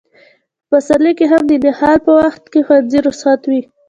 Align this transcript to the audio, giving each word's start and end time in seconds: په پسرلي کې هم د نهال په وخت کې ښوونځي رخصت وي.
په 0.69 0.77
پسرلي 0.79 1.11
کې 1.19 1.25
هم 1.31 1.41
د 1.47 1.53
نهال 1.65 1.97
په 2.05 2.11
وخت 2.21 2.43
کې 2.51 2.59
ښوونځي 2.65 2.99
رخصت 3.07 3.41
وي. 3.49 3.61